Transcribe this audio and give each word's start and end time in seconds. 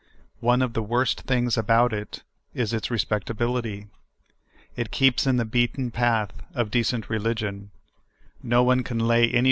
One 0.39 0.63
of 0.63 0.73
the 0.73 0.81
worst 0.81 1.21
things 1.27 1.57
al30Ut 1.57 1.93
it 1.93 2.23
is 2.55 2.73
its 2.73 2.89
respectability. 2.89 3.85
It 4.75 4.89
keeps 4.89 5.27
in 5.27 5.37
the 5.37 5.45
beaten 5.45 5.91
path 5.91 6.33
of 6.55 6.71
decent 6.71 7.07
religion; 7.07 7.69
no 8.41 8.63
one 8.63 8.81
can 8.81 8.97
lay 8.97 9.17
any 9.17 9.25
32 9.25 9.37
SOUI. 9.37 9.39